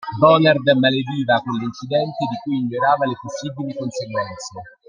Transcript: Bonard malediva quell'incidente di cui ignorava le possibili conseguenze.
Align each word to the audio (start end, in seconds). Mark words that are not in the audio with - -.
Bonard 0.19 0.67
malediva 0.79 1.39
quell'incidente 1.41 2.25
di 2.31 2.35
cui 2.41 2.57
ignorava 2.57 3.05
le 3.05 3.13
possibili 3.21 3.71
conseguenze. 3.77 4.61